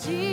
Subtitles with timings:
[0.00, 0.29] Jesus.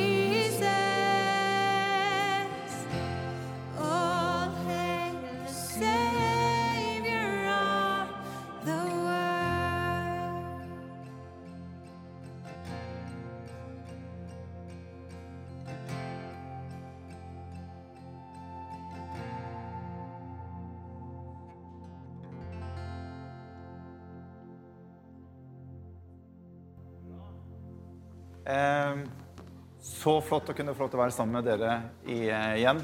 [30.08, 31.72] Så flott å kunne få lov til å være sammen med dere
[32.08, 32.78] eh, igjen.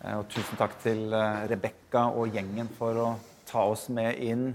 [0.00, 3.08] Eh, Og tusen takk til eh, Rebekka og gjengen for å
[3.44, 4.46] ta oss med inn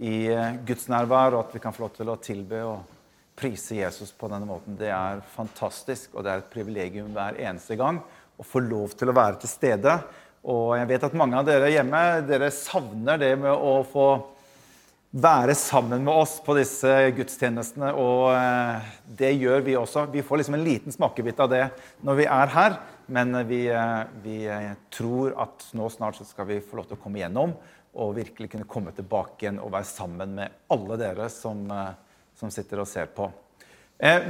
[0.00, 0.22] i
[0.64, 2.88] Guds nærvær, og at vi kan få lov til å tilbe og
[3.36, 4.78] prise Jesus på denne måten.
[4.80, 8.00] Det er fantastisk, og det er et privilegium hver eneste gang
[8.40, 9.98] å få lov til å være til stede.
[10.48, 14.08] Og jeg vet at mange av dere hjemme dere savner det med å få
[15.14, 17.92] være sammen med oss på disse gudstjenestene.
[17.94, 18.88] Og eh,
[19.20, 20.08] det gjør vi også.
[20.10, 21.62] Vi får liksom en liten smakebit av det
[22.06, 22.76] når vi er her.
[23.14, 27.02] Men vi, eh, vi eh, tror at nå snart skal vi få lov til å
[27.04, 27.54] komme igjennom
[27.94, 31.60] og virkelig kunne komme tilbake igjen og være sammen med alle dere som,
[32.34, 33.28] som sitter og ser på.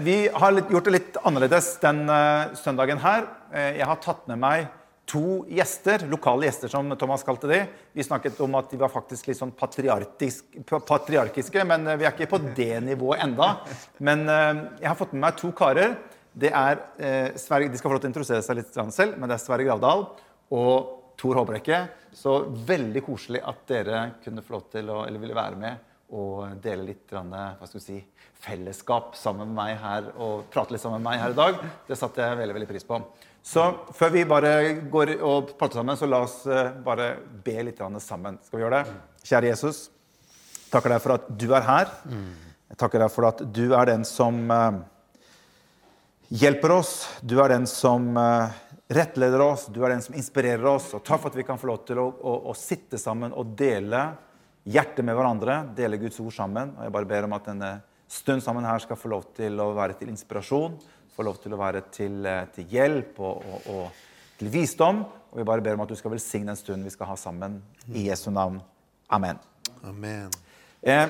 [0.04, 2.02] Vi har gjort det litt annerledes den
[2.60, 3.24] søndagen her.
[3.56, 4.66] Jeg har tatt med meg
[5.14, 7.60] to gjester, lokale gjester som Thomas kalte de.
[7.94, 12.32] Vi snakket om at de var faktisk litt sånn patriarkiske, men eh, vi er ikke
[12.32, 13.48] på det nivået enda.
[14.02, 15.94] Men eh, jeg har fått med meg to karer.
[16.34, 19.30] Det er eh, Sverre, De skal få lov til å introdusere seg litt selv, men
[19.30, 20.02] det er Sverre Gravdal
[20.58, 20.74] og
[21.20, 21.78] Tor Håbrekke.
[22.14, 22.30] Så
[22.66, 25.74] veldig koselig at dere kunne få lov til å, eller ville være med
[26.14, 27.96] og dele litt hva skal vi si,
[28.44, 31.56] fellesskap sammen med meg her og prate litt sammen med meg her i dag.
[31.88, 32.98] Det satte jeg veldig veldig pris på.
[33.44, 34.52] Så før vi bare
[34.88, 37.10] går og prater sammen, så la oss eh, bare
[37.44, 38.38] be litt sammen.
[38.40, 38.94] Skal vi gjøre det?
[39.28, 39.80] Kjære Jesus,
[40.72, 41.92] takker deg for at du er her.
[42.72, 44.78] Jeg takker deg for at du er den som eh,
[46.40, 46.94] hjelper oss.
[47.20, 48.56] Du er den som eh,
[48.96, 50.94] rettleder oss, du er den som inspirerer oss.
[50.96, 53.52] Og takk for at vi kan få lov til å, å, å sitte sammen og
[53.60, 54.06] dele
[54.64, 56.72] hjertet med hverandre, dele Guds ord sammen.
[56.78, 57.74] Og jeg bare ber om at denne
[58.08, 60.80] stund sammen her skal få lov til å være til inspirasjon,
[61.14, 65.04] få lov til å være til, eh, til hjelp og, og, og til visdom.
[65.32, 67.60] Og vi bare ber om at du skal velsigne en stund vi skal ha sammen.
[67.90, 68.60] I Jesu navn.
[69.12, 69.38] Amen.
[69.84, 70.34] Amen.
[70.82, 71.06] Eh,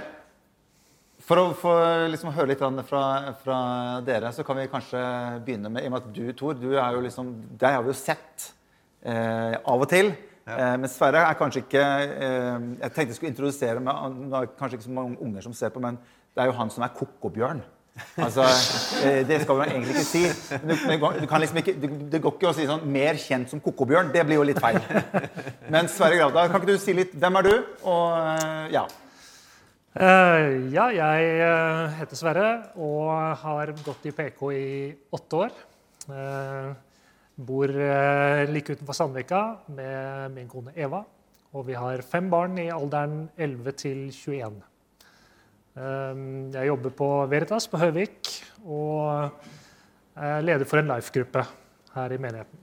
[1.25, 1.73] for å få
[2.13, 3.05] liksom, høre litt fra,
[3.41, 3.59] fra
[4.05, 5.01] dere, så kan vi kanskje
[5.47, 7.93] begynne med I og med at du, Tor, du er jo liksom, deg har vi
[7.95, 8.51] jo sett
[9.01, 10.13] eh, av og til.
[10.45, 14.45] Eh, men Sverre er kanskje ikke eh, Jeg tenkte jeg skulle introdusere meg Nå er
[14.45, 15.97] det kanskje ikke så mange unger som ser på, men
[16.37, 17.63] det er jo han som er kokobjørn.
[18.19, 18.43] Altså,
[19.07, 20.23] eh, det skal man egentlig ikke si.
[20.67, 21.75] Du, du liksom ikke,
[22.11, 24.11] det, går ikke å si sånn 'mer kjent som kokobjørn'.
[24.15, 24.81] Det blir jo litt feil.
[25.73, 27.55] Men Sverre Gravdal, kan ikke du si litt Hvem er du?
[27.87, 28.85] Og eh, ja.
[29.95, 32.49] Uh, ja, jeg heter Sverre
[32.83, 33.13] og
[33.45, 34.67] har gått i PK i
[35.15, 35.55] åtte år.
[36.11, 36.75] Uh,
[37.39, 41.05] bor uh, like utenfor Sandvika med min kone Eva.
[41.55, 44.74] Og vi har fem barn i alderen 11 til 21.
[45.75, 46.23] Eh,
[46.55, 48.31] jeg jobber på Veritas på Høvik
[48.63, 49.35] og
[50.15, 51.43] er leder for en Life-gruppe
[51.97, 52.61] her i menigheten.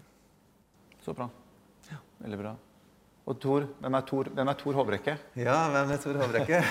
[1.03, 1.27] Så bra.
[2.21, 2.55] Veldig bra.
[3.31, 5.15] Og Tor, hvem er Tor, hvem er Tor Håbrekke?
[5.37, 6.61] Ja, hvem er Tor Håbrekke?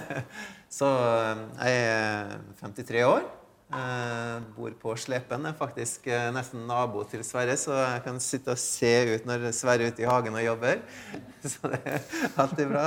[0.78, 3.26] så eh, jeg er 53 år.
[3.72, 5.46] Eh, bor på Slepen.
[5.48, 9.48] Er faktisk eh, nesten nabo til Sverre, så jeg kan sitte og se ut når
[9.56, 10.82] Sverre er ute i hagen og jobber.
[11.52, 12.04] Så det er
[12.40, 12.86] alltid bra.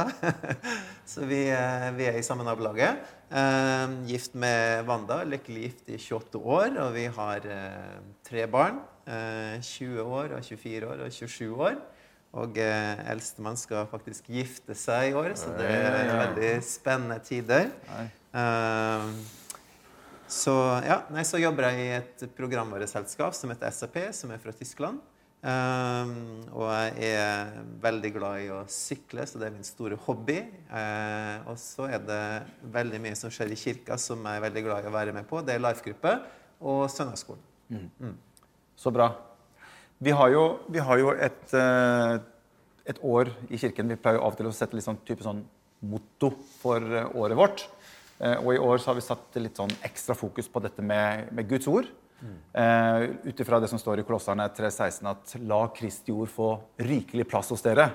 [1.12, 3.04] så vi, eh, vi er i samme nabolaget.
[3.30, 5.20] Eh, gift med Wanda.
[5.30, 6.80] Lykkelig gift i 28 år.
[6.86, 8.80] Og vi har eh, tre barn.
[9.06, 11.78] Eh, 20 år, og 24 år og 27 år.
[12.38, 17.70] Og eh, eldstemann skal faktisk gifte seg i år, så det er veldig spennende tider.
[17.92, 18.08] Nei.
[20.28, 24.52] Så, ja, nei, så jobber jeg i et programvareselskap som heter SAP, som er fra
[24.56, 25.00] Tyskland.
[25.38, 30.42] Um, og jeg er veldig glad i å sykle, så det er min store hobby.
[30.68, 32.24] Uh, og så er det
[32.74, 35.30] veldig mye som skjer i kirka som jeg er veldig glad i å være med
[35.30, 35.40] på.
[35.46, 36.18] Det er life-gruppe
[36.60, 37.46] og søndagsskolen.
[38.78, 39.12] Så bra.
[39.98, 42.20] Vi har jo, vi har jo et, eh,
[42.86, 43.90] et år i kirken.
[43.90, 45.42] Vi pleier av og til å sette litt sånn, type sånn
[45.90, 47.64] motto for eh, året vårt.
[48.20, 51.32] Eh, Og i år så har vi satt litt sånn ekstra fokus på dette med,
[51.32, 51.88] med Guds ord.
[52.54, 57.28] Eh, Ut ifra det som står i Kolosserne 3,16 at la Kristi ord få rikelig
[57.30, 57.92] plass hos dere.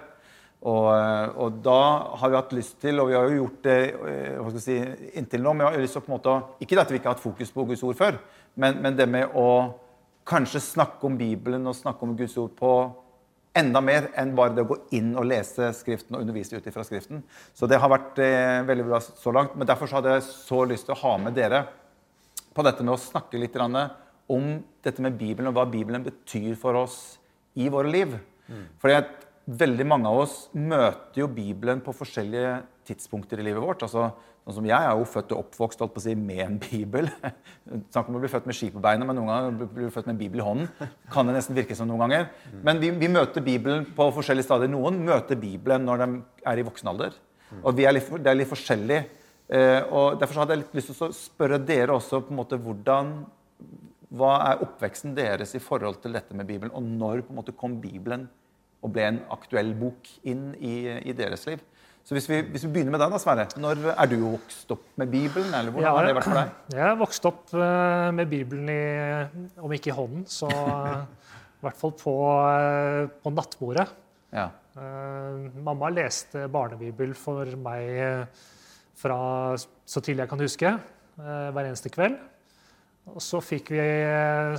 [0.62, 1.80] Og, eh, og da
[2.20, 5.08] har vi hatt lyst til, og vi har jo gjort det hva skal jeg si,
[5.18, 7.16] inntil nå men vi har lyst til på en måte, Ikke at vi ikke har
[7.16, 8.20] hatt fokus på Guds ord før,
[8.54, 9.48] men, men det med å
[10.24, 12.72] kanskje snakke om Bibelen og snakke om Guds ord på
[13.58, 16.84] enda mer enn bare det å gå inn og lese Skriften og undervise ut ifra
[16.86, 17.22] Skriften.
[17.52, 19.56] Så det har vært eh, veldig bra så langt.
[19.56, 21.66] Men derfor så hadde jeg så lyst til å ha med dere
[22.52, 23.76] på dette med å snakke litt grann
[24.32, 24.48] om
[24.84, 26.98] dette med Bibelen og hva Bibelen betyr for oss
[27.60, 28.16] i våre liv.
[28.80, 29.12] Fordi at
[29.46, 33.82] veldig mange av oss møter jo Bibelen på forskjellige tidspunkter i livet vårt.
[33.82, 34.10] altså
[34.42, 37.06] Sånn som Jeg er jo født og oppvokst holdt på å si, med en bibel.
[37.94, 40.08] Snakk om å bli født med ski på beina, men noen ganger blir du født
[40.08, 40.88] med en bibel i hånden.
[41.14, 42.26] Kan det nesten virke som noen ganger.
[42.66, 44.72] Men vi, vi møter Bibelen på forskjellige stadier.
[44.72, 46.08] Noen møter Bibelen når de
[46.50, 47.14] er i voksen alder.
[47.62, 48.98] Og er litt, det er litt forskjellig.
[49.52, 52.58] Eh, og Derfor hadde jeg litt lyst til å spørre dere også på en måte
[52.58, 53.14] hvordan
[54.12, 56.74] Hva er oppveksten deres i forhold til dette med Bibelen?
[56.74, 58.26] Og når på en måte kom Bibelen
[58.82, 61.62] og ble en aktuell bok inn i, i deres liv?
[62.02, 63.44] Så hvis vi, hvis vi begynner med deg, da, Sverre.
[63.62, 65.52] Når er du vokst opp med Bibelen?
[65.54, 66.56] Eller hvordan har det vært for deg?
[66.80, 68.82] Jeg vokste opp eh, med Bibelen i,
[69.62, 71.28] om ikke i hånden, så eh,
[71.60, 72.16] i hvert fall på,
[72.48, 73.86] eh, på nattbordet.
[74.32, 74.48] Ja.
[74.72, 78.30] Mamma leste barnebibel for meg
[78.96, 79.18] fra
[79.52, 80.70] så tidlig jeg kan huske,
[81.18, 82.14] hver eneste kveld.
[83.12, 83.84] Og så fikk vi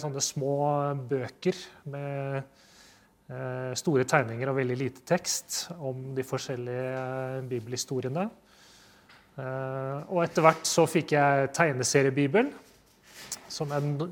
[0.04, 0.54] sånne små
[1.10, 1.57] bøker
[1.90, 2.45] med
[3.80, 8.25] store tegninger og veldig lite tekst om de forskjellige eh, bibelhistoriene.
[9.40, 12.52] Eh, og etter hvert så fikk jeg tegneseriebibel,
[13.48, 14.10] som jeg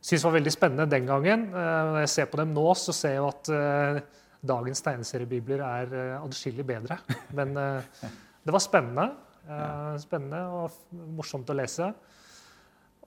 [0.00, 1.48] syntes var veldig spennende den gangen.
[1.52, 4.00] Eh, når jeg ser på dem nå, så ser jeg at eh,
[4.44, 6.98] dagens tegneseriebibler er adskillig bedre.
[7.36, 8.08] Men eh,
[8.44, 9.10] det var spennende.
[9.48, 11.90] eh, spennende og morsomt å lese.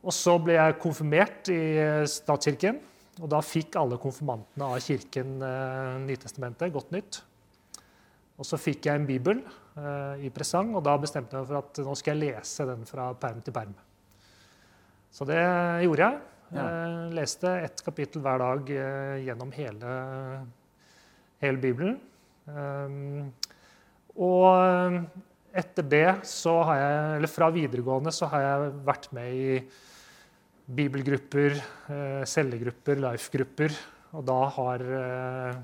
[0.03, 2.79] Og så ble jeg konfirmert i eh, statskirken.
[3.17, 7.21] Og da fikk alle konfirmantene av kirken eh, Nytestamentet, godt nytt.
[8.37, 11.61] Og så fikk jeg en bibel eh, i presang, og da bestemte jeg meg for
[11.63, 13.73] at nå skal jeg lese den fra perm til perm.
[15.13, 15.41] Så det
[15.85, 16.19] gjorde jeg.
[16.53, 16.63] Ja.
[16.63, 19.95] Eh, leste ett kapittel hver dag eh, gjennom hele,
[21.43, 21.97] hele Bibelen.
[22.47, 23.33] Um,
[24.15, 25.01] og
[25.57, 29.57] etter det så har jeg, eller fra videregående så har jeg vært med i
[30.67, 31.55] bibelgrupper,
[31.89, 33.75] eh, cellegrupper, life-grupper.
[34.17, 35.55] Og da har, eh,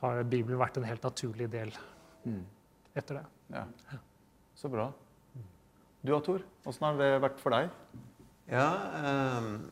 [0.00, 1.72] har Bibelen vært en helt naturlig del
[2.26, 2.44] Mm.
[2.96, 3.24] etter det.
[3.52, 3.64] ja.
[4.54, 4.92] Så bra.
[6.04, 6.40] Du da, Tor?
[6.66, 7.70] Åssen har det vært for deg?
[8.48, 9.70] Ja, um,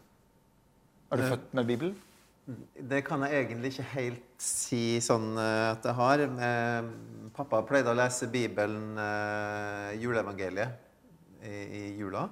[1.12, 1.30] Er du Eh.
[1.30, 1.96] født med Bibelen?
[2.88, 6.18] Det kan jeg egentlig ikke helt si sånn at jeg har.
[6.20, 6.82] Eh,
[7.34, 8.96] Pappa pleide å lese Bibelen,
[10.00, 10.72] juleevangeliet,
[11.42, 12.28] i, i jula.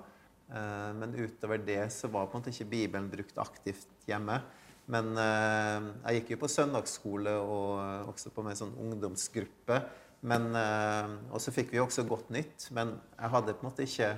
[0.49, 4.41] Eh, Men utover det så var på en måte ikke Bibelen brukt aktivt hjemme.
[4.89, 9.83] Men eh, jeg gikk jo på søndagsskole og også på en sånn ungdomsgruppe.
[10.25, 12.71] Men, eh, og så fikk vi også Godt nytt.
[12.75, 14.09] Men jeg hadde på en måte ikke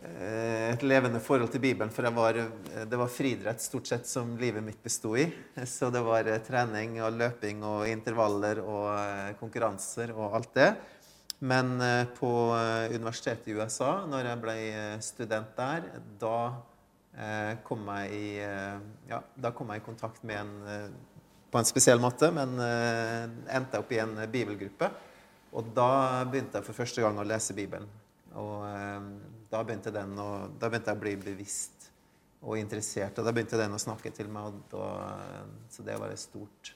[0.00, 4.34] eh, et levende forhold til Bibelen, for var, eh, det var friidrett stort sett som
[4.40, 5.28] livet mitt besto i.
[5.68, 10.72] Så det var eh, trening og løping og intervaller og eh, konkurranser og alt det.
[11.38, 15.90] Men eh, på eh, universitetet i USA, når jeg ble eh, student der,
[16.20, 16.38] da
[17.62, 18.28] kom jeg i
[19.06, 19.20] Ja,
[19.54, 20.94] kom jeg i kontakt med en
[21.46, 24.88] på en spesiell måte, men endte jeg opp i en bibelgruppe.
[25.54, 27.86] Og da begynte jeg for første gang å lese Bibelen.
[28.34, 28.66] Og
[29.46, 30.28] da, begynte å,
[30.58, 31.86] da begynte jeg å bli bevisst
[32.42, 33.14] og interessert.
[33.22, 34.90] Og da begynte den å snakke til meg, da,
[35.70, 36.74] så det var et stort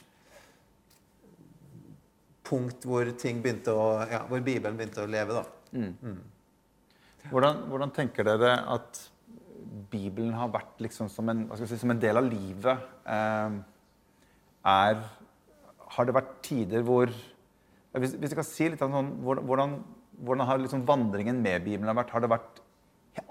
[2.49, 5.43] punkt hvor, å, ja, hvor Bibelen begynte å leve.
[5.43, 5.45] da.
[7.29, 9.01] Hvordan, hvordan tenker dere at
[9.93, 12.87] Bibelen har vært liksom som, en, si, som en del av livet?
[13.05, 13.59] Eh,
[14.69, 15.03] er,
[15.97, 17.13] har det vært tider hvor
[17.99, 19.79] Hvis, hvis du kan si litt om sånn, hvordan,
[20.23, 22.13] hvordan har liksom vandringen med Bibelen vært?
[22.15, 22.61] Har det vært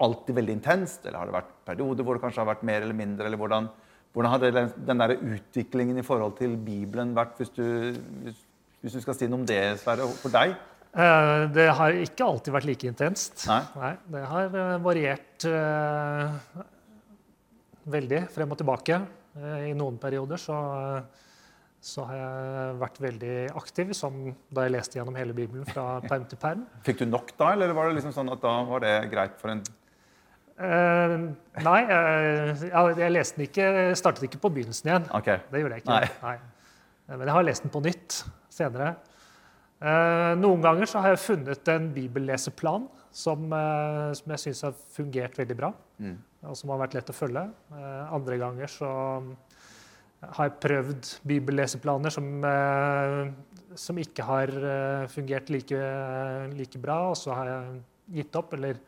[0.02, 2.98] alltid veldig intenst, eller har det vært perioder hvor det kanskje har vært mer eller
[2.98, 3.26] mindre?
[3.26, 3.68] eller hvordan,
[4.12, 7.64] hvordan har den der utviklingen i forhold til Bibelen vært, hvis du,
[8.26, 8.42] hvis,
[8.82, 10.56] hvis du skal si noe om det, Sverre, for deg?
[10.94, 13.46] Eh, Det har ikke alltid vært like intenst.
[13.48, 13.94] Nei.
[14.14, 16.34] det har eh, variert uh,
[17.88, 19.00] veldig frem og tilbake.
[19.38, 20.56] I noen perioder så,
[21.84, 24.16] så har jeg vært veldig aktiv, som
[24.50, 26.64] da jeg leste gjennom hele Bibelen fra perm til perm.
[26.88, 29.54] Fikk du nok da, eller var det liksom sånn at da var det greit for
[29.54, 29.62] en
[30.58, 31.28] uh,
[31.62, 33.68] nei, uh, jeg, jeg leste den ikke,
[34.00, 35.10] startet ikke på begynnelsen igjen.
[35.20, 35.44] Okay.
[35.52, 36.00] Det gjorde jeg ikke.
[36.00, 36.08] Nei.
[36.24, 36.57] Nei.
[37.08, 38.22] Eh, Men jeg har lest den på nytt
[38.52, 38.94] senere.
[39.78, 44.72] Eh, noen ganger så har jeg funnet en bibelleseplan som, eh, som jeg syns har
[44.72, 45.72] fungert veldig bra.
[46.00, 46.18] Mm.
[46.44, 47.50] Og som har vært lett å følge.
[48.10, 48.88] Andre ganger så
[50.22, 52.26] har jeg prøvd bibelleseplaner som,
[53.74, 54.52] som ikke har
[55.10, 55.80] fungert like,
[56.54, 57.82] like bra, og så har jeg
[58.20, 58.78] gitt opp eller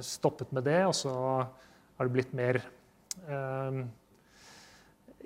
[0.00, 1.12] stoppet med det, og så
[1.44, 2.62] har det blitt mer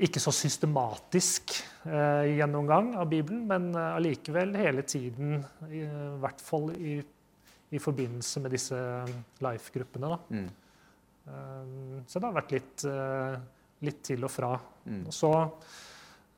[0.02, 1.54] ikke så systematisk
[1.86, 6.96] eh, gjennomgang av Bibelen, men eh, hele tiden, i i hvert fall i,
[7.70, 8.80] i forbindelse med disse
[9.42, 10.18] life-gruppene.
[10.30, 10.50] Mm.
[11.22, 13.36] Um, så det har vært litt, eh,
[13.86, 14.52] litt til og fra.
[14.84, 15.04] Mm.
[15.06, 15.32] Og så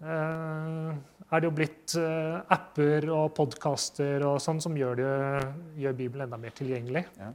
[0.04, 0.92] eh,
[1.30, 5.11] er det jo blitt eh, apper og podkaster og sånn som gjør, det,
[5.80, 7.06] gjør Bibelen enda mer tilgjengelig.
[7.18, 7.33] Ja.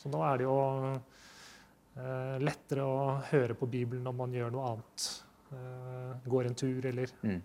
[0.00, 0.60] Så nå er det jo
[0.90, 5.10] eh, lettere å høre på Bibelen når man gjør noe annet.
[5.52, 7.40] Eh, går en tur eller Mm.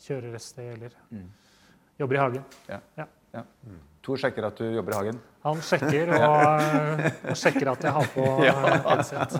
[0.00, 1.28] kjører et sted eller Mm.
[2.00, 2.44] jobber i hagen.
[4.04, 5.20] Tor sjekker at du jobber i hagen.
[5.44, 6.60] Han sjekker og,
[7.30, 8.52] og sjekker at jeg har på eh,
[8.88, 9.36] headset.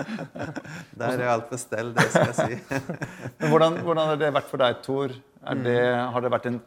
[1.00, 2.76] Der er alt på stell, det skal jeg si.
[3.40, 5.16] Men hvordan, hvordan har det vært for deg, Tor?
[5.42, 5.64] Er Mm.
[5.64, 5.78] det,
[6.14, 6.60] har det vært en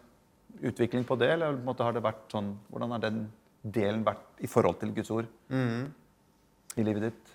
[0.63, 3.20] utvikling på det, eller på en måte har det vært sånn, hvordan har den
[3.63, 5.92] delen vært i forhold til Guds ord Mm.
[6.77, 7.33] i livet ditt?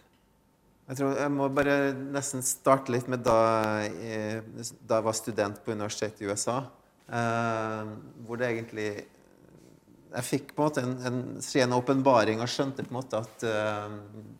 [0.89, 1.77] Jeg tror jeg må bare
[2.17, 3.37] nesten starte litt med da,
[3.93, 4.43] jeg-
[4.89, 6.63] da jeg var student på universitetet i USA.
[7.09, 7.85] Eh,
[8.27, 9.07] hvor det egentlig
[10.11, 13.43] Jeg fikk på en måte en, en, en åpenbaring og skjønte på en måte at
[13.45, 13.91] eh,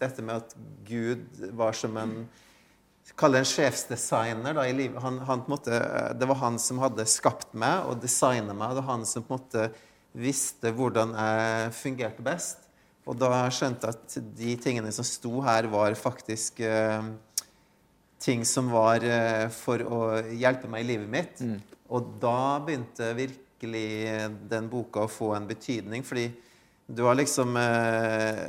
[0.01, 0.55] dette med at
[0.89, 2.29] Gud var som en
[3.17, 5.01] Kall det en sjefsdesigner da, i livet.
[5.03, 5.73] Han, han, måte,
[6.15, 8.75] det var han som hadde skapt meg og designet meg.
[8.77, 9.65] Det var han som på en måte
[10.13, 12.68] visste hvordan jeg fungerte best.
[13.09, 17.07] Og da skjønte jeg at de tingene som sto her, var faktisk eh,
[18.21, 21.41] ting som var eh, for å hjelpe meg i livet mitt.
[21.89, 23.89] Og da begynte virkelig
[24.51, 26.29] den boka å få en betydning, fordi
[26.89, 28.45] du har liksom eh,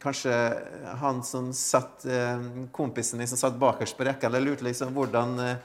[0.00, 0.32] Kanskje
[0.96, 5.34] han som satt eh, Kompisen din som satt bakerst på rekka, eller lurte liksom hvordan
[5.44, 5.58] eh,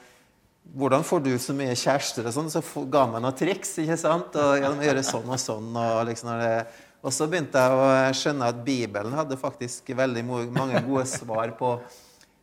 [0.74, 2.48] hvordan får du så mye kjærester og sånn?
[2.50, 4.34] Så ga meg noen triks, ikke sant?
[4.34, 5.68] Og ja, gjøre sånn og sånn.
[5.70, 6.56] Og, liksom når det,
[7.06, 11.76] og så begynte jeg å skjønne at Bibelen hadde faktisk veldig mange gode svar på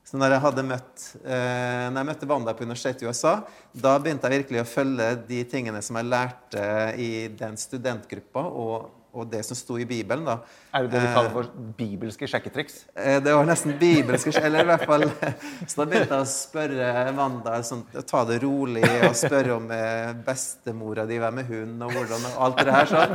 [0.08, 3.38] Så når jeg hadde møtt eh, når jeg møtte Wanda på universitetet i USA,
[3.72, 6.66] da begynte jeg virkelig å følge de tingene som jeg lærte
[7.00, 10.26] i den studentgruppa, og, og det som sto i Bibelen.
[10.26, 10.40] da.
[10.74, 12.86] Er det det du kaller for bibelske sjekketriks?
[12.98, 15.04] Eh, Det var nesten bibelske eller i hvert fall
[15.70, 20.14] Så da begynte jeg å spørre Wanda sånn, ta det rolig og spørre om eh,
[20.26, 22.90] bestemora di hvem er hun, og hvordan og alt det her.
[22.96, 23.14] sånn.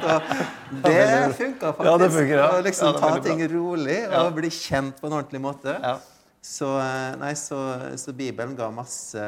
[0.78, 1.90] Og det funka faktisk.
[1.90, 2.46] Ja, det funker, ja.
[2.54, 3.24] Å liksom Ja, ta bra.
[3.26, 4.30] ting rolig og Ja.
[4.30, 5.74] bli kjent på en ordentlig måte.
[5.82, 5.96] Ja.
[6.40, 7.58] Så, eh, nei, så,
[7.98, 9.18] så Bibelen ga masse,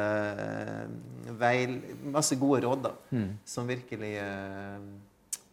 [1.37, 1.75] veil,
[2.13, 2.91] masse gode råd, da.
[3.11, 3.29] Mm.
[3.45, 4.77] Som virkelig eh,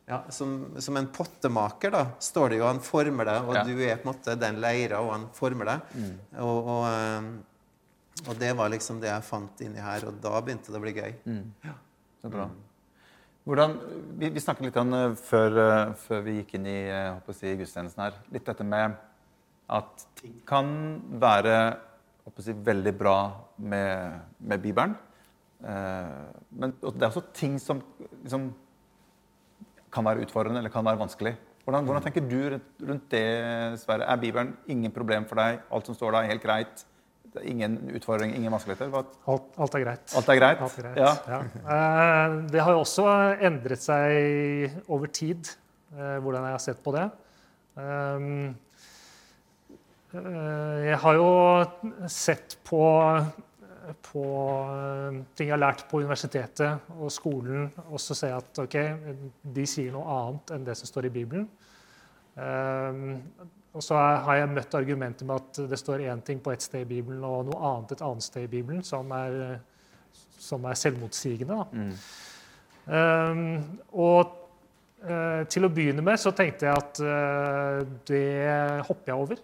[0.08, 2.66] ja, som, som en pottemaker, da, står det jo.
[2.68, 3.64] Han former deg, og Ja.
[3.68, 5.98] du er på en måte den leira, og han former deg.
[6.40, 10.72] Og, og, eh, og det var liksom det jeg fant inni her, og da begynte
[10.72, 11.12] det å bli gøy.
[12.22, 12.48] Så bra.
[13.48, 13.76] Hvordan,
[14.20, 17.36] vi, vi snakket litt om, eh, før, eh, før vi gikk inn i håper å
[17.38, 18.96] si, gudstjenesten her, litt dette med
[19.68, 20.68] at ting kan
[21.20, 21.54] være
[22.24, 23.14] håper å si, veldig bra
[23.60, 24.96] med, med Bibelen.
[25.64, 26.26] Eh,
[26.60, 27.80] men det er også ting som
[28.22, 28.50] liksom,
[29.92, 31.36] kan være utfordrende eller kan være vanskelig.
[31.64, 34.06] Hvordan, hvordan tenker du rundt- det, Sverre?
[34.08, 35.60] Er Bibelen ingen problem for deg?
[35.70, 36.84] Alt som står der, er helt greit?
[37.44, 38.88] Ingen utfordring, ingen vanskeligheter?
[39.28, 40.14] Alt, alt er greit.
[40.16, 40.60] alt er greit?
[40.64, 40.96] Alt er greit.
[40.96, 41.12] Ja.
[41.28, 41.40] Ja.
[41.74, 43.04] Eh, Det har jo også
[43.44, 45.44] endret seg over tid,
[45.92, 47.10] eh, hvordan jeg har sett på det.
[47.76, 48.54] Eh,
[50.88, 51.28] Jeg har jo
[52.08, 52.80] sett på,
[54.04, 54.24] på
[54.72, 59.18] eh, ting jeg har lært på universitetet og skolen, og så ser jeg at okay,
[59.42, 61.48] de sier noe annet enn det som står i Bibelen.
[62.38, 63.16] Um,
[63.74, 66.84] og så har jeg møtt argumentet med at det står én ting på ett sted
[66.84, 69.58] i Bibelen og noe annet et annet sted i Bibelen, som er,
[70.38, 71.58] som er selvmotsigende.
[71.72, 71.92] Mm.
[72.88, 73.42] Um,
[73.92, 74.32] og
[75.04, 78.24] eh, til å begynne med så tenkte jeg at eh, det
[78.88, 79.42] hopper jeg over.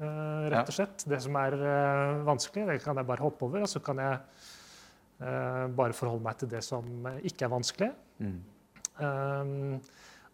[0.00, 1.04] Eh, rett og slett.
[1.10, 3.64] Det som er eh, vanskelig, det kan jeg bare hoppe over.
[3.66, 4.18] Og så kan jeg
[5.22, 7.90] eh, bare forholde meg til det som ikke er vanskelig.
[8.22, 8.38] Mm.
[8.98, 9.78] Um,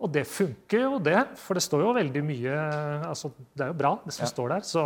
[0.00, 1.20] og det funker jo, det.
[1.40, 2.54] For det står jo veldig mye
[3.06, 4.30] altså Det er jo bra, det som Ja.
[4.32, 4.60] står der.
[4.66, 4.82] Så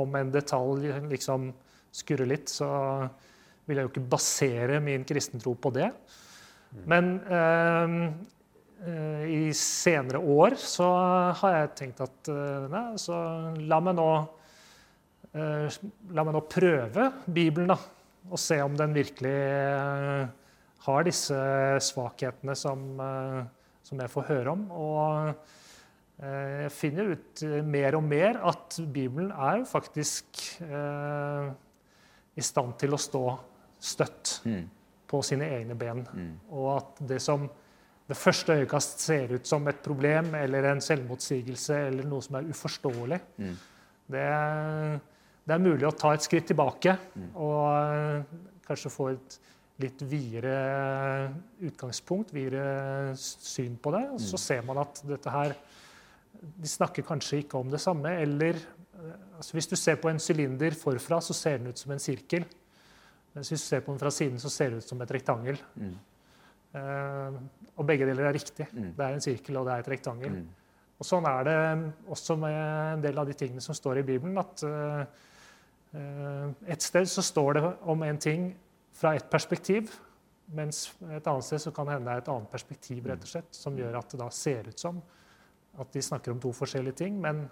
[0.00, 1.52] om en detalj liksom
[1.92, 2.68] skurrer litt, så
[3.66, 5.90] vil jeg jo ikke basere min kristentro på det.
[6.86, 8.12] Men um, eh,
[9.28, 10.86] i senere år så
[11.42, 13.16] har jeg tenkt at eh, nei, så
[13.60, 14.06] la meg nå
[15.34, 15.78] eh,
[16.16, 17.76] La meg nå prøve Bibelen, da.
[18.30, 20.26] Og se om den virkelig eh,
[20.86, 21.36] har disse
[21.84, 23.40] svakhetene som, eh,
[23.84, 24.66] som jeg får høre om.
[24.72, 25.30] Og
[26.24, 31.48] eh, jeg finner ut eh, mer og mer at Bibelen er jo faktisk eh,
[32.36, 33.24] i stand til å stå
[33.80, 34.68] støtt Mm.
[35.08, 36.04] på sine egne ben.
[36.12, 36.34] Mm.
[36.52, 37.48] Og at det som
[38.10, 42.48] ved første øyekast ser ut som et problem eller en selvmotsigelse eller noe som er
[42.50, 43.56] uforståelig, Mm.
[44.10, 44.26] det,
[45.46, 47.28] det er mulig å ta et skritt tilbake Mm.
[47.36, 48.22] og eh,
[48.66, 49.38] kanskje få et
[49.80, 51.30] litt videre
[51.64, 54.02] utgangspunkt, videre syn på det.
[54.12, 54.44] Og så Mm.
[54.44, 55.54] ser man at dette her
[56.60, 58.54] De snakker kanskje ikke om det samme, eller
[59.36, 62.44] altså Hvis du ser på en sylinder forfra, så ser den ut som en sirkel.
[63.34, 65.58] Mens hvis du ser på den fra siden, så ser det ut som et rektangel.
[65.76, 65.98] Mm.
[66.70, 67.38] Eh,
[67.74, 68.66] og begge deler er riktig.
[68.72, 68.92] Mm.
[68.96, 70.36] Det er en sirkel, og det er et rektangel.
[70.38, 70.74] Mm.
[71.00, 71.56] Og sånn er det
[72.12, 74.36] også med en del av de tingene som står i Bibelen.
[74.38, 75.00] at eh,
[75.98, 78.50] eh, Et sted så står det om en ting
[79.00, 79.90] fra et perspektiv,
[80.50, 83.32] mens et annet sted så kan det hende det er et annet perspektiv rett og
[83.32, 85.00] slett, som gjør at det da ser ut som
[85.80, 87.44] at de snakker om to forskjellige ting, men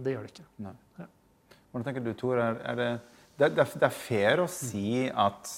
[0.00, 0.46] det gjør det ikke.
[0.64, 0.72] Nei.
[0.96, 1.06] Ja.
[1.70, 2.40] Hvordan tenker du, Tor?
[2.40, 2.88] Er, er det,
[3.38, 5.52] det, det er fair å si at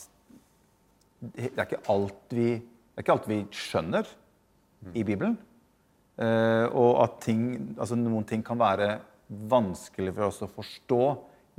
[1.23, 4.09] det er ikke alt vi, det er ikke alt vi skjønner
[4.93, 5.37] i Bibelen.
[6.19, 7.45] Eh, og at ting,
[7.79, 8.97] altså noen ting kan være
[9.29, 11.05] vanskelig for oss å forstå.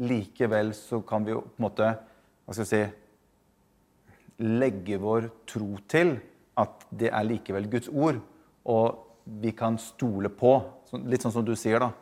[0.04, 1.94] Likevel så kan vi på en måte
[2.44, 2.84] hva skal vi si,
[4.44, 6.18] legge vår tro til
[6.60, 8.20] at det er likevel Guds ord.
[8.70, 10.58] Og vi kan stole på,
[11.08, 11.94] litt sånn som du sier, da,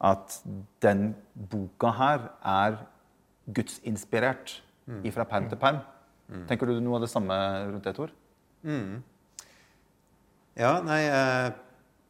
[0.00, 0.40] at
[0.80, 2.80] den boka her er
[3.52, 4.56] gudsinspirert
[5.12, 5.82] fra perm til perm.
[6.48, 7.36] Tenker du noe av det samme
[7.70, 8.12] rundt det, Tor?
[10.60, 11.48] Ja, nei eh,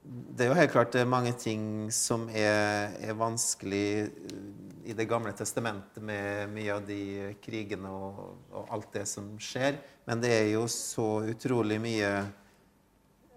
[0.02, 4.42] Det er jo helt klart det mange ting som er, er vanskelig eh,
[4.90, 7.00] i Det gamle testamentet med mye av de
[7.44, 9.78] krigene og, og alt det som skjer.
[10.08, 12.08] Men det er jo så utrolig mye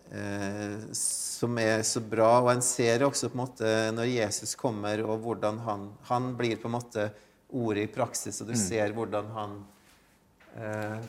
[0.09, 2.39] eh, som er så bra.
[2.41, 6.57] Og en ser også på en måte når Jesus kommer, og hvordan han, han blir
[6.57, 7.11] på en måte
[7.53, 9.59] ordet i praksis, og du ser hvordan han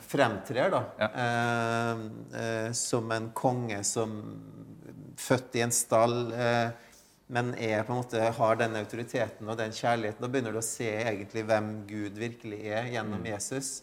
[0.01, 1.91] fremtrer da, eh,
[2.41, 4.17] eh, som en konge som
[5.17, 6.69] født i en stall, eh,
[7.27, 10.21] men er på en måte, har den autoriteten og den kjærligheten.
[10.21, 13.79] Da begynner du å se egentlig hvem Gud virkelig er gjennom Jesus.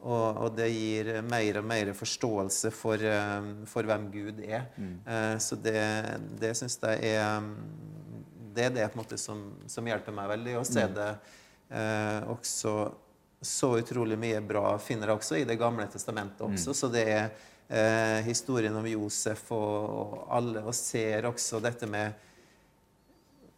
[0.00, 4.68] Og, og det gir mer og mer forståelse for, eh, for hvem Gud er.
[5.04, 5.82] Eh, så det,
[6.40, 7.56] det syns jeg er mm,
[8.56, 11.10] Det er det på en måte som, som hjelper meg veldig, å se det
[11.68, 12.78] eh, også
[13.40, 16.74] så utrolig mye bra finner jeg også i Det gamle testamentet også.
[16.74, 17.26] Så det er
[17.68, 22.24] eh, historien om Josef og, og alle, og ser også dette med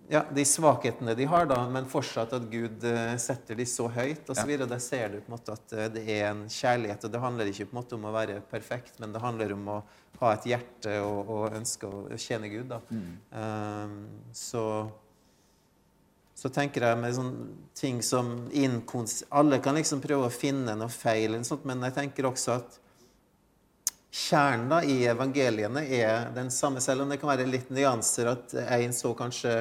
[0.08, 4.24] ja, de svakhetene de har, da, men fortsatt at Gud eh, setter de så høyt.
[4.28, 4.68] Og så videre.
[4.70, 7.04] Der ser du på en måte at eh, det er en kjærlighet.
[7.04, 9.68] Og det handler ikke på en måte om å være perfekt, men det handler om
[9.76, 9.82] å
[10.22, 12.72] ha et hjerte og, og ønske å tjene Gud.
[12.72, 12.80] Da.
[13.36, 14.00] Um,
[14.34, 14.64] så
[16.38, 19.24] så tenker jeg med sånne ting som inkons...
[19.34, 22.76] Alle kan liksom prøve å finne noe feil, eller sånt, men jeg tenker også at
[24.14, 28.30] kjernen da i evangeliene er den samme, selv om det kan være litt nyanser.
[28.36, 29.56] At en så kanskje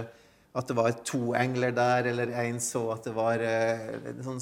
[0.57, 4.39] at det var to engler der, eller en så at det var eh, sånn,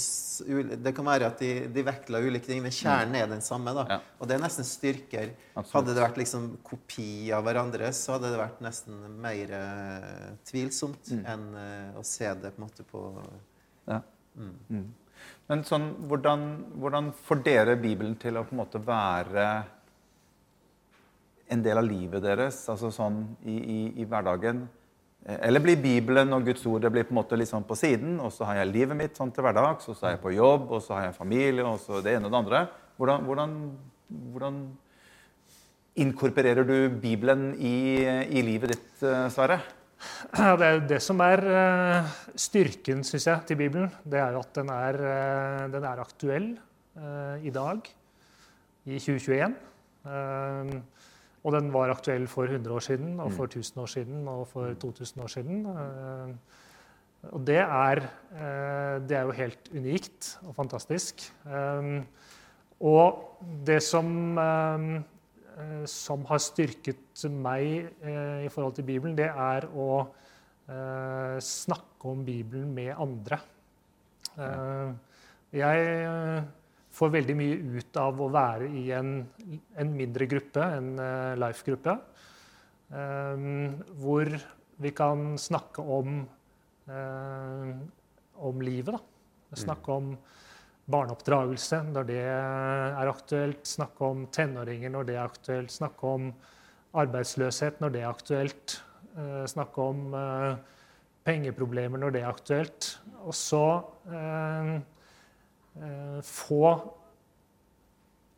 [0.84, 3.74] Det kan være at de, de vektla ulike ting, men kjernen er den samme.
[3.76, 3.86] da.
[3.90, 4.00] Ja.
[4.20, 5.34] Og det er nesten styrker.
[5.54, 5.74] Absolutt.
[5.74, 11.12] Hadde det vært liksom kopi av hverandre, så hadde det vært nesten mer eh, tvilsomt
[11.18, 13.08] enn eh, å se det på en måte på
[13.92, 14.00] Ja.
[14.36, 14.88] Mm.
[15.48, 16.48] Men sånn, hvordan,
[16.82, 19.46] hvordan får dere Bibelen til å på en måte være
[21.54, 24.66] en del av livet deres, altså sånn i, i, i hverdagen?
[25.26, 28.20] Eller blir Bibelen og Guds ord det blir på en måte litt sånn på siden,
[28.22, 30.68] og så har jeg livet mitt sånn til hverdags, og så er jeg på jobb,
[30.70, 32.60] og så har jeg familie, og så det ene og det andre.
[33.00, 33.56] Hvordan, hvordan,
[34.36, 34.60] hvordan
[36.06, 39.58] inkorporerer du Bibelen i, i livet ditt, eh, Sverre?
[40.36, 43.90] Ja, det er det som er eh, styrken, syns jeg, til Bibelen.
[44.06, 46.52] Det er jo at den er, eh, den er aktuell
[47.44, 47.90] i dag,
[48.88, 49.56] i 2021.
[50.06, 50.76] Eh,
[51.46, 54.74] og den var aktuell for 100 år siden, og for 1000 år siden og for
[54.82, 55.60] 2000 år siden.
[57.34, 58.02] Og det er,
[58.34, 61.26] eh, det er jo helt unikt og fantastisk.
[61.46, 62.02] Eh,
[62.82, 65.02] og det som eh,
[65.88, 67.88] som har styrket meg
[68.44, 70.04] i forhold til Bibelen, det er å
[71.40, 73.38] snakke om Bibelen med andre.
[75.56, 76.44] Jeg
[76.96, 79.18] får veldig mye ut av å være i en,
[79.76, 81.98] en mindre gruppe, en eh, life-gruppe,
[82.96, 83.46] eh,
[84.02, 84.32] hvor
[84.84, 86.22] vi kan snakke om,
[86.88, 87.74] eh,
[88.50, 88.96] om livet.
[88.96, 89.60] Da.
[89.66, 90.16] Snakke om
[90.92, 96.28] barneoppdragelse når det er aktuelt, snakke om tenåringer når det er aktuelt, snakke om
[96.96, 98.76] arbeidsløshet når det er aktuelt,
[99.48, 100.14] snakke om
[101.26, 102.90] pengeproblemer når det er aktuelt.
[103.24, 103.64] Og så
[106.24, 106.62] få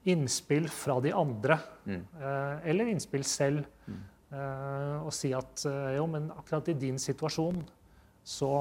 [0.07, 3.65] innspill fra de andre, eh, eller innspill selv,
[4.31, 7.59] eh, og si at eh, jo, men akkurat i din situasjon
[8.23, 8.51] så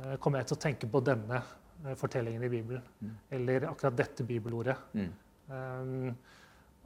[0.00, 1.42] eh, kommer jeg til å tenke på denne
[1.84, 2.82] eh, fortellingen i Bibelen.
[3.30, 4.76] Eller akkurat dette bibelordet.
[4.94, 5.10] Mm.
[5.50, 6.14] Um,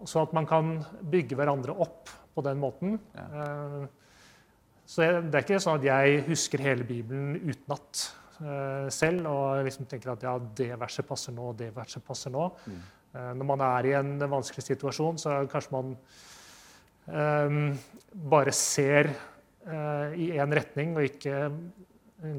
[0.05, 2.99] så at man kan bygge hverandre opp på den måten.
[3.15, 3.29] Ja.
[3.45, 3.85] Eh,
[4.85, 8.24] Så jeg, det er ikke sånn at jeg husker hele Bibelen utenat eh,
[8.91, 12.49] selv og liksom tenker at ja, det verset passer nå, og det verset passer nå.
[13.15, 15.93] Eh, når man er i en vanskelig situasjon, så kanskje man
[17.07, 17.61] um,
[18.33, 19.11] bare ser
[19.69, 21.39] uh, i én retning og ikke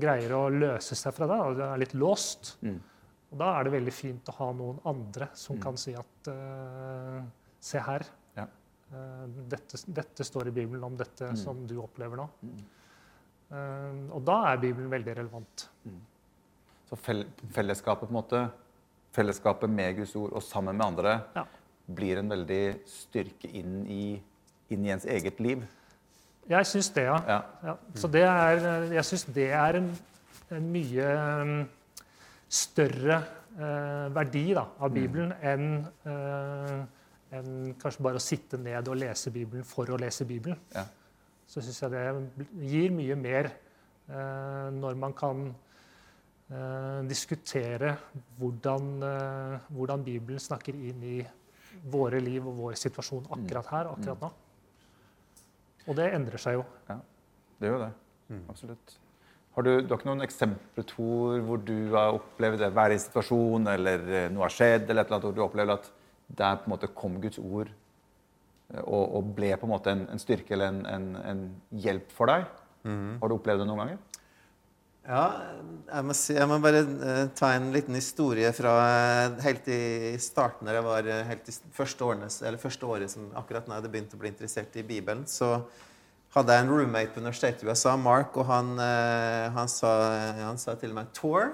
[0.02, 1.40] greier å løse seg fra det.
[1.46, 2.56] Og det er litt låst.
[2.66, 2.78] Mm.
[3.32, 7.24] Og da er det veldig fint å ha noen andre som kan si at uh,
[7.66, 8.04] Se her.
[8.36, 8.44] Ja.
[8.94, 11.40] Uh, dette, dette står i Bibelen om dette Mm.
[11.40, 12.28] som du opplever nå.
[13.50, 13.56] Mm.
[13.58, 15.70] Eh, og da er Bibelen veldig relevant.
[16.90, 16.98] Så
[17.54, 18.42] fellesskapet på en måte,
[19.16, 21.46] fellesskapet med Guds ord og sammen med andre Ja.
[21.88, 24.22] blir en veldig styrke inn i,
[24.70, 25.64] inn i ens eget liv.
[26.50, 27.18] Jeg syns det, ja.
[27.28, 27.42] Ja.
[27.64, 27.76] ja.
[27.96, 29.90] Så det er, jeg syns det er en,
[30.52, 31.08] en mye
[31.46, 31.64] mm,
[32.50, 33.24] større
[33.58, 36.86] eh, verdi da, av Bibelen enn eh,
[37.36, 40.60] en kanskje bare å sitte ned og lese Bibelen for å lese Bibelen.
[40.76, 40.86] Ja.
[41.46, 45.46] Så syns jeg det gir mye mer eh, når man kan
[46.50, 47.96] eh, diskutere
[48.40, 51.20] hvordan, eh, hvordan Bibelen snakker inn i
[51.92, 54.34] våre liv og vår situasjon akkurat her og akkurat nå.
[55.86, 56.68] Og det endrer seg jo.
[56.90, 57.00] Ja,
[57.60, 57.92] Det gjør det.
[58.50, 58.96] Absolutt.
[59.56, 62.98] Har du, du har ikke noen eksempler Tor, hvor du har opplevd det, være i
[62.98, 65.92] en situasjon, eller eh, noe har skjedd, eller et eller annet, hvor du opplevde at
[66.28, 67.70] der på en måte kom Guds ord
[68.82, 71.48] og, og ble på en måte en, en styrke eller en, en, en
[71.86, 72.48] hjelp for deg?
[72.86, 74.04] Har du opplevd det noen ganger?
[75.06, 75.26] Ja,
[75.86, 80.16] jeg må, si, jeg må bare eh, ta en liten historie fra eh, helt i
[80.22, 83.76] starten, når jeg var eh, helt i første, årene, eller første året som akkurat når
[83.76, 85.22] jeg hadde begynt å bli interessert i Bibelen.
[85.30, 85.52] Så
[86.34, 89.94] hadde jeg en roommate på universitetet i USA, Mark, og han, eh, han, sa,
[90.42, 91.54] han sa til meg Tor,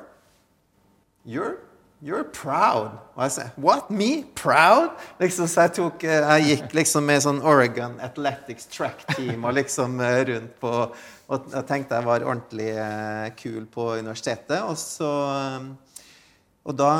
[1.27, 1.57] you're,
[2.01, 2.95] you're proud.
[3.15, 3.89] Og jeg sa What?
[3.93, 4.23] Me?
[4.35, 4.91] Proud?
[5.21, 9.53] Liksom, så jeg, tok, eh, jeg gikk liksom med sånn Oregon Athletics track team og
[9.59, 10.71] liksom eh, rundt på
[11.31, 14.59] Og jeg tenkte jeg var ordentlig eh, kul på universitetet.
[14.67, 15.11] Og så
[16.65, 16.91] Og da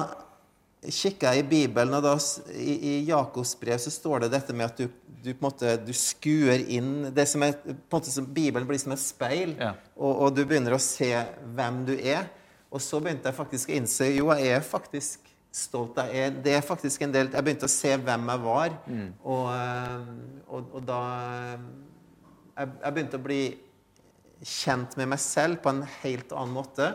[0.82, 2.16] kikka jeg i Bibelen, og da,
[2.58, 4.88] i, i Jakobs brev så står det dette med at du,
[5.22, 8.66] du på en måte du skuer inn det som er, på en måte som Bibelen
[8.66, 9.76] blir som et speil, Ja.
[9.94, 11.12] og, og du begynner å se
[11.54, 12.26] hvem du er.
[12.72, 15.98] Og så begynte jeg faktisk å innse jo, jeg er faktisk stolt.
[16.08, 18.78] Jeg er, det er faktisk en del Jeg begynte å se hvem jeg var,
[19.24, 20.12] og, eh,
[20.48, 21.66] og, og da eh,
[22.56, 23.42] jeg, jeg begynte å bli
[24.42, 26.94] kjent med meg selv på en helt annen måte.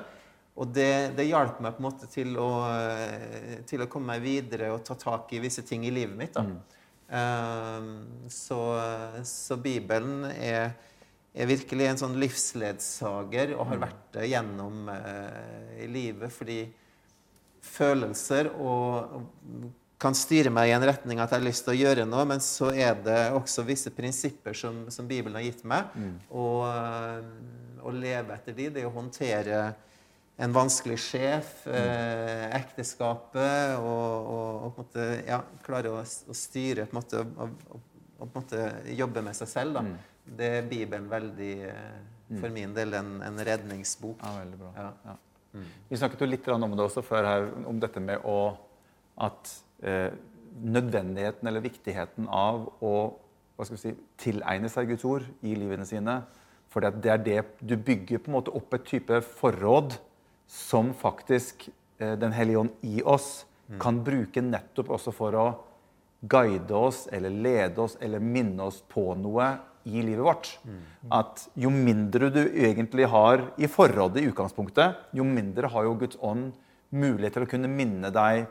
[0.56, 4.24] Og det, det hjalp meg på en måte til å, eh, til å komme meg
[4.24, 6.32] videre og ta tak i visse ting i livet mitt.
[6.36, 6.46] Da.
[7.06, 7.90] Eh,
[8.32, 8.60] så,
[9.28, 10.72] så Bibelen er,
[11.36, 16.32] er virkelig en sånn livsledsager og har vært det gjennom eh, i livet.
[16.32, 16.60] Fordi
[17.66, 19.66] følelser og, og
[20.00, 22.42] kan styre meg i en retning at jeg har lyst til å gjøre noe, men
[22.44, 25.92] så er det også visse prinsipper som, som Bibelen har gitt meg.
[26.28, 29.60] Og øh, å leve etter de, det er å håndtere
[30.36, 36.36] en vanskelig sjef, eh, ekteskapet, og, og, og på en måte, ja, klare å, å
[36.36, 37.86] styre på en måte, og, og,
[38.18, 38.66] på en måte
[38.98, 39.78] jobbe med seg selv.
[39.78, 39.84] Da.
[40.38, 44.22] Det er Bibelen veldig, eh, for min del, en, en redningsbok.
[44.22, 44.72] Ja, veldig bra.
[44.76, 44.90] Ja.
[45.06, 45.16] Ja.
[45.88, 48.56] Vi snakket jo litt om det også før her, om dette med å
[49.24, 50.10] at eh,
[50.60, 52.96] nødvendigheten eller viktigheten av å
[53.56, 56.18] hva skal vi si, tilegne seg Guds ord i livene sine.
[56.68, 59.96] For det er det du bygger på en måte opp et type forråd
[60.50, 63.46] som faktisk eh, Den hellige ånd i oss
[63.82, 65.46] kan bruke nettopp også for å
[66.30, 69.48] guide oss eller lede oss eller minne oss på noe
[69.86, 70.50] i livet vårt.
[71.14, 76.18] At jo mindre du egentlig har i forrådet i utgangspunktet, jo mindre har jo Guds
[76.20, 76.52] ånd
[76.90, 78.46] mulighet til å kunne minne deg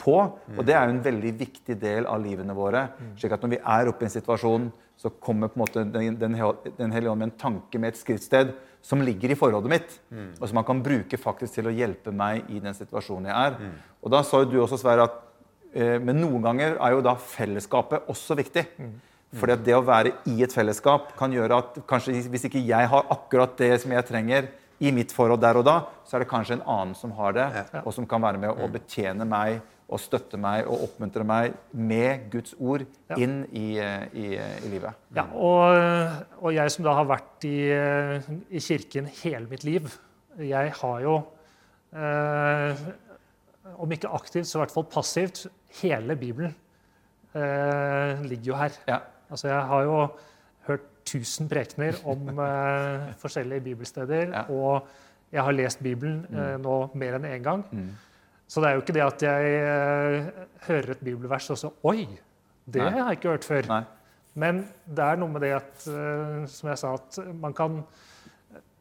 [0.00, 0.16] på.
[0.56, 2.88] Og det er jo en veldig viktig del av livene våre.
[3.16, 6.18] slik at når vi er oppe i en situasjon, så kommer på en måte Den,
[6.20, 6.36] den,
[6.76, 10.00] den hellige ånd med en tanke med et skriftsted som ligger i forrådet mitt,
[10.40, 13.72] og som man kan bruke faktisk til å hjelpe meg i den situasjonen jeg er.
[14.02, 15.26] Og da sa jo du også, Sverre, at
[15.70, 18.64] Eh, Men noen ganger er jo da fellesskapet også viktig.
[19.38, 22.88] Fordi at det å være i et fellesskap kan gjøre at kanskje hvis ikke jeg
[22.90, 24.48] har akkurat det som jeg trenger
[24.80, 25.76] i mitt forhold der og da,
[26.08, 27.46] så er det kanskje en annen som har det,
[27.84, 32.28] og som kan være med å betjene meg og støtte meg og oppmuntre meg med
[32.32, 32.84] Guds ord
[33.18, 34.98] inn i, i, i livet.
[35.16, 37.58] Ja, og, og jeg som da har vært i,
[38.54, 39.90] i kirken hele mitt liv,
[40.40, 41.14] jeg har jo
[41.92, 42.82] eh,
[43.82, 45.42] Om ikke aktivt, så i hvert fall passivt.
[45.80, 46.54] Hele Bibelen
[47.34, 48.78] eh, ligger jo her.
[48.88, 49.00] Ja.
[49.30, 49.96] Altså, jeg har jo
[50.68, 54.42] hørt 1000 prekener om eh, forskjellige bibelsteder, Ja.
[54.50, 54.88] og
[55.32, 57.64] jeg har lest Bibelen eh, nå mer enn én gang.
[57.70, 57.90] Mm.
[58.50, 62.08] Så det er jo ikke det at jeg eh, hører et bibelvers og så Oi!
[62.70, 62.90] Det Nei.
[62.90, 63.66] har jeg ikke hørt før.
[63.70, 63.80] Nei.
[64.34, 67.80] Men det er noe med det at, eh, som jeg sa, at man kan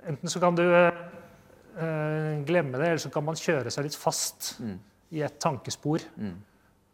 [0.10, 4.54] Enten så kan du eh, glemme det, eller så kan man kjøre seg litt fast
[5.12, 6.00] i et tankespor.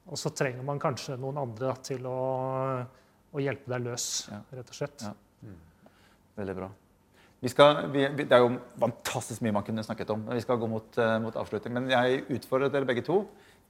[0.10, 2.16] Og så trenger man kanskje noen andre til å,
[3.36, 4.42] å hjelpe deg løs, Ja.
[4.56, 5.04] rett og slett.
[5.04, 5.14] Ja.
[6.36, 6.70] Veldig bra.
[7.44, 10.24] Vi skal, vi, det er jo fantastisk mye man kunne snakket om.
[10.34, 11.76] Vi skal gå mot, uh, mot avslutning.
[11.78, 13.20] Men jeg utfordrer dere begge to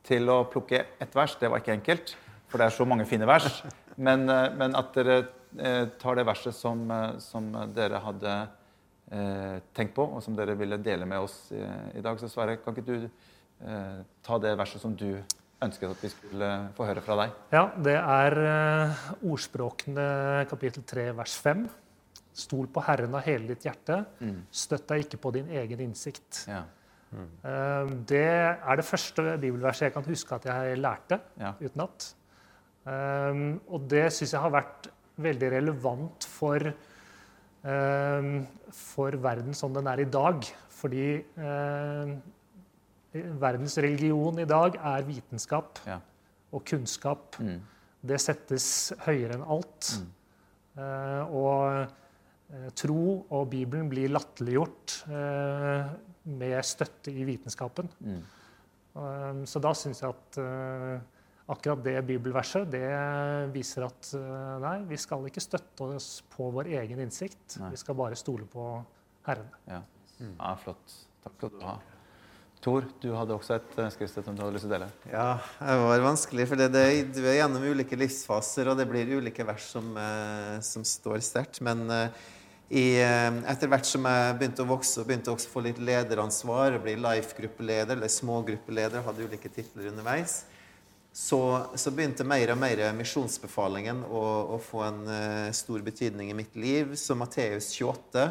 [0.06, 1.36] til å plukke ett vers.
[1.42, 2.14] Det var ikke enkelt,
[2.48, 3.64] for det er så mange fine vers.
[3.98, 5.18] Men, uh, men at dere
[5.60, 6.86] uh, tar det verset som,
[7.24, 8.38] som dere hadde
[9.78, 11.60] tenkt på, og som dere ville dele med oss i,
[12.00, 12.18] i dag.
[12.18, 13.04] Så Sverre, kan ikke du
[14.26, 15.12] ta det verset som du
[15.66, 17.34] ønsket at vi skulle få høre fra deg?
[17.56, 20.06] Ja, det er eh, ordspråkene
[20.50, 21.66] kapittel 3 vers 5.
[22.36, 24.02] Stol på Herren av hele ditt hjerte.
[24.52, 26.42] Støtt deg ikke på din egen innsikt.
[26.52, 26.64] Ja.
[27.16, 27.30] Mm.
[28.10, 31.54] Det er det første bibelverset jeg kan huske at jeg lærte Ja.
[31.62, 32.10] utenat.
[32.86, 33.40] Eh,
[33.72, 36.60] Og det syns jeg har vært veldig relevant for,
[37.64, 38.28] eh,
[38.72, 40.44] for verden som den er i dag.
[40.76, 42.16] Fordi eh,
[43.40, 46.00] verdens religion i dag er vitenskap Ja.
[46.54, 47.40] og kunnskap.
[47.40, 47.62] Mm.
[48.06, 49.94] Det settes høyere enn alt.
[50.76, 51.88] Eh, og
[52.52, 55.88] eh, tro og Bibelen blir latterliggjort eh,
[56.36, 57.90] med støtte i vitenskapen.
[58.04, 58.22] Mm.
[58.96, 61.00] Eh, så da syns jeg at eh,
[61.48, 62.86] akkurat det bibelverset det
[63.54, 67.58] viser at eh, nei, vi skal ikke støtte oss på vår egen innsikt.
[67.62, 67.72] Nei.
[67.74, 68.70] Vi skal bare stole på
[69.26, 69.50] Herren.
[69.72, 69.82] Ja.
[70.22, 71.00] ja, flott.
[71.26, 71.80] Takk skal du ha.
[72.66, 74.88] Tor, du hadde også et eh, skriftsted som du hadde lyst til å dele.
[75.12, 75.26] Ja,
[75.60, 79.92] det var vanskelig, for du er gjennom ulike livsfaser, og det blir ulike vers som,
[80.02, 81.60] eh, som står sterkt.
[81.66, 82.24] Men eh,
[82.66, 86.80] i, etter hvert som jeg begynte å vokse og begynte også å få litt lederansvar,
[86.80, 90.40] og bli life-gruppeleder eller smågruppeleder, hadde ulike titler underveis,
[91.14, 91.40] så,
[91.78, 94.26] så begynte mer og mer misjonsbefalingen å,
[94.58, 95.06] å få en
[95.56, 96.98] stor betydning i mitt liv.
[97.00, 98.26] Så Matteus 28,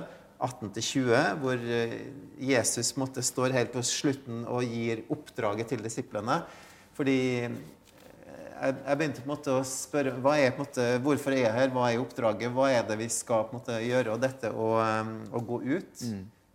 [0.44, 1.94] 18-20, hvor eh,
[2.52, 6.42] Jesus måtte står helt på slutten og gir oppdraget til disiplene.
[6.94, 7.56] Fordi eh,
[8.68, 11.88] jeg, begynte på en måte å spørre hva er, måte, hvorfor er jeg her, hva
[11.90, 14.14] er oppdraget, hva er det vi skal måte gjøre?
[14.14, 16.04] Og dette å, eh, å gå ut,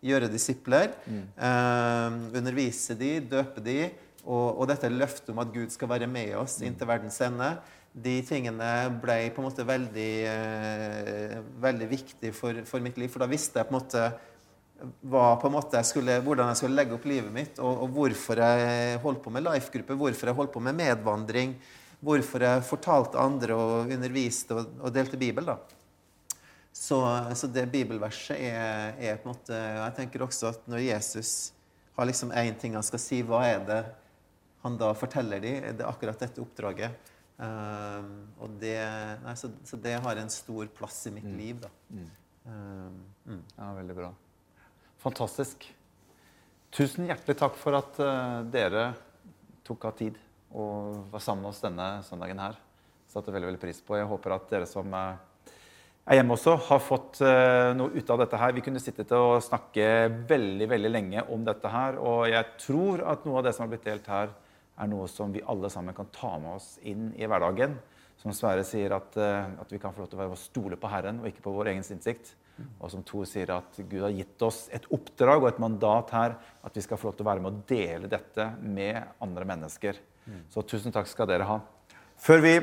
[0.00, 3.82] gjøre disipler, eh, undervise de, døpe de,
[4.24, 7.54] og, og dette løftet om at Gud skal være med oss inntil verdens ende.
[7.92, 8.66] De tingene
[9.02, 13.58] ble på en måte veldig, eh, veldig viktig for, for mitt liv, for da visste
[13.58, 14.10] jeg på en måte
[14.80, 18.40] på en måte jeg skulle, hvordan jeg skulle legge opp livet mitt, og, og hvorfor
[18.40, 21.52] jeg holdt på med life-gruppe, hvorfor jeg holdt på med medvandring,
[22.00, 25.50] hvorfor jeg fortalte andre og underviste og, og delte Bibel.
[25.52, 25.58] da.
[26.72, 27.00] Så,
[27.34, 31.52] så det bibelverset er, er på en måte Jeg tenker også at når Jesus
[31.96, 33.80] har liksom én ting han skal si, hva er det
[34.62, 35.66] han da forteller dem?
[35.76, 37.09] Det er akkurat dette oppdraget.
[37.40, 38.76] Um, og det,
[39.24, 41.70] nei, så, så det har en stor plass i mitt liv, da.
[42.44, 43.44] Um, mm.
[43.56, 44.10] Ja, veldig bra.
[45.00, 45.64] Fantastisk.
[46.76, 48.90] Tusen hjertelig takk for at uh, dere
[49.64, 50.18] tok av tid
[50.50, 52.60] og var sammen med oss denne søndagen her.
[53.10, 53.96] Satte veldig, veldig pris på.
[53.96, 55.16] Jeg håper at dere som uh,
[56.04, 58.52] er hjemme også, har fått uh, noe ut av dette her.
[58.56, 61.96] Vi kunne sittet og snakke veldig, veldig lenge om dette her.
[62.04, 64.36] Og jeg tror at noe av det som har blitt delt her,
[64.80, 67.76] er noe som vi alle sammen kan ta med oss inn i hverdagen.
[68.20, 71.22] Som Sverre sier, at, eh, at vi kan få lov til å stole på Herren
[71.22, 72.34] og ikke på vår egen innsikt.
[72.80, 76.36] Og som Tor sier, at Gud har gitt oss et oppdrag og et mandat her.
[76.64, 80.00] At vi skal få lov til å være med å dele dette med andre mennesker.
[80.52, 81.56] Så tusen takk skal dere ha.
[82.20, 82.54] Før vi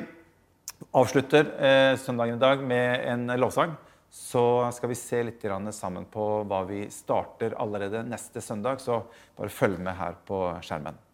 [0.94, 3.74] avslutter eh, søndagen i dag med en lovsang,
[4.14, 5.44] så skal vi se litt
[5.76, 8.80] sammen på hva vi starter allerede neste søndag.
[8.80, 9.02] Så
[9.36, 11.07] bare følg med her på skjermen.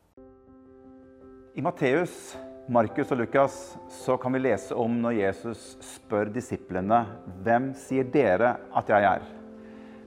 [1.53, 2.33] I Matteus,
[2.65, 3.55] Markus og Lukas
[3.93, 7.03] så kan vi lese om når Jesus spør disiplene
[7.45, 9.27] hvem sier dere at jeg er.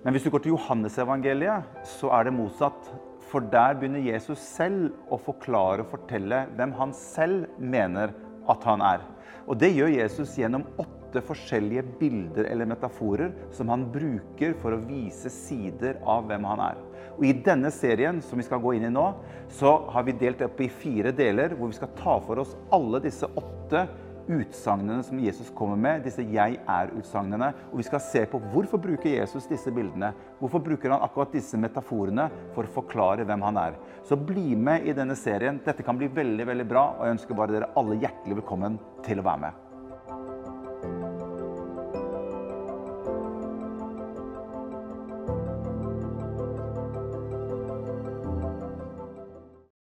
[0.03, 2.91] Men hvis du går til Johannesevangeliet, så er det motsatt.
[3.31, 8.11] For der begynner Jesus selv å forklare og fortelle hvem han selv mener
[8.51, 9.07] at han er.
[9.47, 14.83] Og det gjør Jesus gjennom åtte forskjellige bilder eller metaforer som han bruker for å
[14.85, 16.83] vise sider av hvem han er.
[17.17, 19.07] Og I denne serien som vi skal gå inn i nå,
[19.49, 23.01] så har vi delt opp i fire deler, hvor vi skal ta for oss alle
[23.05, 23.87] disse åtte
[24.27, 27.53] utsagnene som Jesus kommer med, disse 'jeg er'-utsagnene.
[27.73, 30.13] Og vi skal se på hvorfor bruker Jesus disse bildene.
[30.41, 33.75] Hvorfor bruker han akkurat disse metaforene for å forklare hvem han er.
[34.03, 35.61] Så bli med i denne serien.
[35.65, 39.21] Dette kan bli veldig veldig bra, og jeg ønsker bare dere alle hjertelig velkommen til
[39.21, 39.66] å være med.